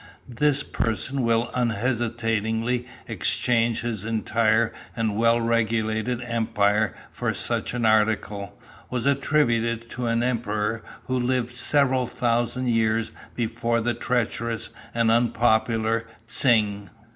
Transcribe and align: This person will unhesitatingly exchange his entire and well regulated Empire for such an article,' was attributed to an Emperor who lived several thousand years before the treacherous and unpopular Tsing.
This 0.33 0.63
person 0.63 1.21
will 1.21 1.51
unhesitatingly 1.53 2.87
exchange 3.07 3.81
his 3.81 4.03
entire 4.03 4.73
and 4.95 5.15
well 5.15 5.39
regulated 5.39 6.23
Empire 6.23 6.95
for 7.11 7.35
such 7.35 7.75
an 7.75 7.85
article,' 7.85 8.59
was 8.89 9.05
attributed 9.05 9.91
to 9.91 10.07
an 10.07 10.23
Emperor 10.23 10.81
who 11.05 11.19
lived 11.19 11.51
several 11.55 12.07
thousand 12.07 12.69
years 12.69 13.11
before 13.35 13.79
the 13.79 13.93
treacherous 13.93 14.71
and 14.91 15.11
unpopular 15.11 16.07
Tsing. 16.25 16.89